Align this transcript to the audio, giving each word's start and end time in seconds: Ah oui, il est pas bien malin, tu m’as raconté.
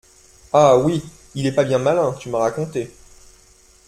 Ah 0.51 0.79
oui, 0.79 1.03
il 1.35 1.45
est 1.45 1.51
pas 1.51 1.63
bien 1.63 1.77
malin, 1.77 2.13
tu 2.13 2.29
m’as 2.29 2.39
raconté. 2.39 2.91